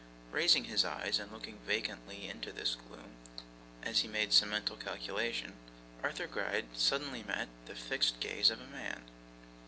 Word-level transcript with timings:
Raising 0.31 0.63
his 0.63 0.83
eyes, 0.83 1.19
and 1.19 1.31
looking 1.31 1.59
vacantly 1.59 2.27
into 2.27 2.51
this 2.51 2.73
gloom 2.73 3.13
as 3.83 3.99
he 3.99 4.07
made 4.07 4.33
some 4.33 4.49
mental 4.49 4.75
calculation, 4.75 5.53
Arthur 6.01 6.25
Gride 6.25 6.75
suddenly 6.75 7.21
met 7.21 7.49
the 7.67 7.75
fixed 7.75 8.19
gaze 8.19 8.49
of 8.49 8.59
a 8.59 8.65
man. 8.65 9.03